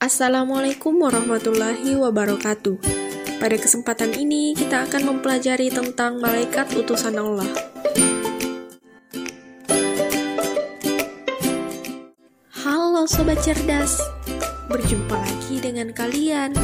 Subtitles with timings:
[0.00, 2.80] Assalamualaikum warahmatullahi wabarakatuh.
[3.36, 7.44] Pada kesempatan ini, kita akan mempelajari tentang malaikat utusan Allah.
[12.64, 14.00] Halo sobat cerdas,
[14.72, 16.56] berjumpa lagi dengan kalian.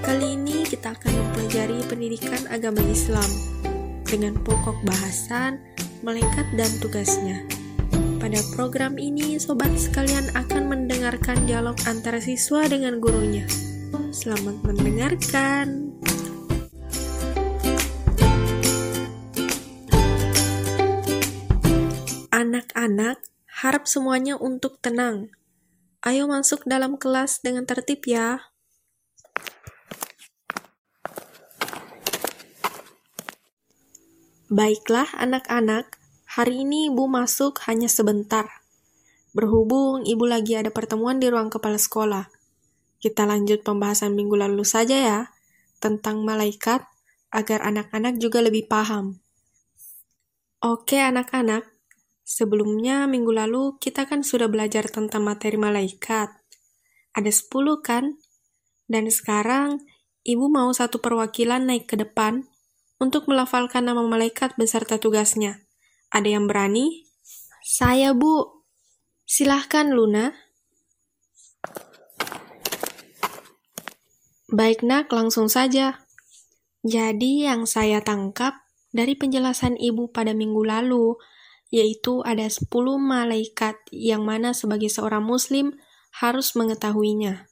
[0.00, 3.28] Kali ini kita akan mempelajari pendidikan agama Islam
[4.08, 5.60] dengan pokok bahasan
[6.00, 7.59] malaikat dan tugasnya.
[8.20, 13.48] Pada program ini, sobat sekalian akan mendengarkan dialog antara siswa dengan gurunya.
[14.12, 15.96] Selamat mendengarkan.
[22.28, 23.24] Anak-anak,
[23.64, 25.32] harap semuanya untuk tenang.
[26.04, 28.52] Ayo masuk dalam kelas dengan tertib ya.
[34.52, 35.99] Baiklah anak-anak,
[36.30, 38.62] Hari ini ibu masuk hanya sebentar.
[39.34, 42.30] Berhubung ibu lagi ada pertemuan di ruang kepala sekolah.
[43.02, 45.20] Kita lanjut pembahasan minggu lalu saja ya,
[45.82, 46.86] tentang malaikat,
[47.34, 49.18] agar anak-anak juga lebih paham.
[50.62, 51.66] Oke anak-anak,
[52.22, 56.30] sebelumnya minggu lalu kita kan sudah belajar tentang materi malaikat.
[57.10, 58.22] Ada 10 kan?
[58.86, 59.82] Dan sekarang,
[60.22, 62.46] ibu mau satu perwakilan naik ke depan
[63.02, 65.66] untuk melafalkan nama malaikat beserta tugasnya.
[66.10, 67.06] Ada yang berani?
[67.62, 68.66] Saya, Bu.
[69.22, 70.34] Silahkan, Luna.
[74.50, 76.02] Baik, nak, langsung saja.
[76.82, 78.58] Jadi, yang saya tangkap
[78.90, 81.14] dari penjelasan Ibu pada minggu lalu,
[81.70, 82.66] yaitu ada 10
[82.98, 85.78] malaikat yang mana sebagai seorang muslim
[86.18, 87.46] harus mengetahuinya.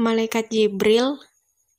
[0.00, 1.20] Malaikat Jibril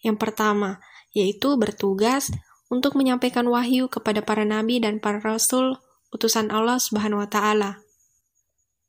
[0.06, 0.78] yang pertama,
[1.18, 2.30] yaitu bertugas
[2.74, 5.78] untuk menyampaikan wahyu kepada para nabi dan para rasul
[6.10, 7.86] utusan Allah Subhanahu wa taala.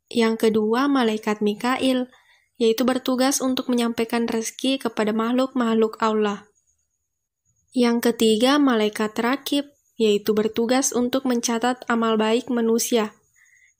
[0.09, 2.09] Yang kedua, malaikat Mikail,
[2.57, 6.49] yaitu bertugas untuk menyampaikan rezeki kepada makhluk-makhluk Allah.
[7.75, 9.67] Yang ketiga, malaikat Rakib,
[9.99, 13.13] yaitu bertugas untuk mencatat amal baik manusia.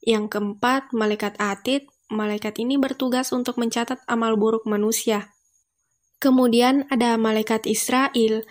[0.03, 5.31] Yang keempat, malaikat Atid, malaikat ini bertugas untuk mencatat amal buruk manusia.
[6.19, 8.43] Kemudian ada malaikat Israel,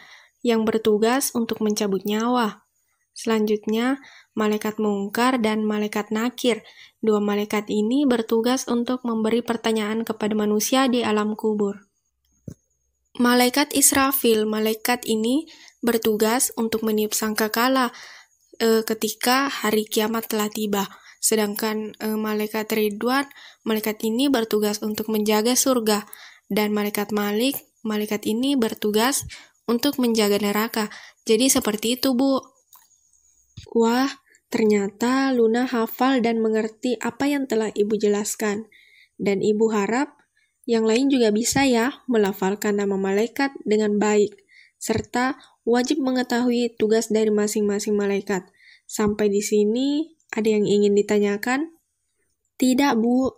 [0.45, 2.69] yang bertugas untuk mencabut nyawa.
[3.17, 4.03] Selanjutnya,
[4.37, 6.67] malaikat mungkar dan malaikat nakir.
[7.01, 11.89] Dua malaikat ini bertugas untuk memberi pertanyaan kepada manusia di alam kubur.
[13.15, 15.47] Malaikat Israfil, malaikat ini
[15.79, 17.95] bertugas untuk meniup sangkakala
[18.59, 20.91] e, ketika hari kiamat telah tiba.
[21.23, 23.31] Sedangkan e, malaikat Ridwan,
[23.63, 26.03] malaikat ini bertugas untuk menjaga surga.
[26.51, 27.55] Dan malaikat Malik,
[27.87, 29.23] malaikat ini bertugas
[29.65, 30.93] untuk menjaga neraka.
[31.25, 32.41] Jadi seperti itu, Bu.
[33.75, 34.11] Wah,
[34.53, 38.69] ternyata Luna hafal dan mengerti apa yang telah Ibu jelaskan.
[39.17, 40.21] Dan Ibu harap
[40.65, 44.33] yang lain juga bisa ya melafalkan nama malaikat dengan baik,
[44.81, 45.37] serta
[45.69, 48.49] wajib mengetahui tugas dari masing-masing malaikat.
[48.89, 51.73] Sampai di sini, ada yang ingin ditanyakan?
[52.61, 53.33] Tidak, Bu.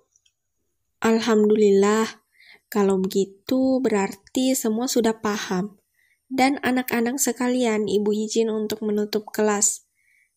[1.03, 2.25] Alhamdulillah.
[2.67, 5.79] Kalau begitu, berarti semua sudah paham.
[6.27, 9.87] Dan anak-anak sekalian, ibu izin untuk menutup kelas.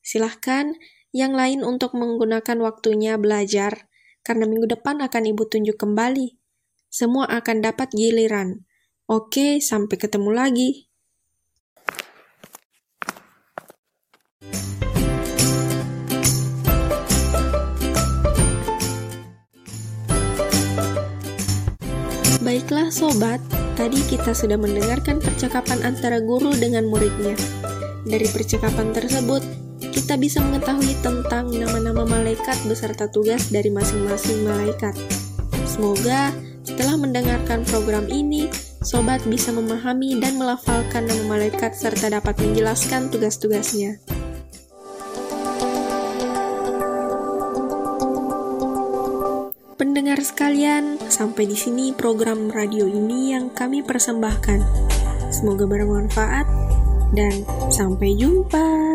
[0.06, 0.78] Silahkan
[1.10, 3.90] yang lain untuk menggunakan waktunya belajar,
[4.22, 6.38] karena minggu depan akan ibu tunjuk kembali.
[6.94, 8.66] Semua akan dapat giliran.
[9.10, 10.90] Oke, sampai ketemu lagi.
[22.46, 23.42] Baiklah sobat,
[23.80, 27.32] Tadi kita sudah mendengarkan percakapan antara guru dengan muridnya.
[28.04, 29.40] Dari percakapan tersebut,
[29.96, 35.00] kita bisa mengetahui tentang nama-nama malaikat beserta tugas dari masing-masing malaikat.
[35.64, 36.36] Semoga
[36.68, 38.52] setelah mendengarkan program ini,
[38.84, 44.19] sobat bisa memahami dan melafalkan nama malaikat serta dapat menjelaskan tugas-tugasnya.
[49.80, 54.60] Pendengar sekalian, sampai di sini program radio ini yang kami persembahkan.
[55.32, 56.44] Semoga bermanfaat
[57.16, 58.89] dan sampai jumpa.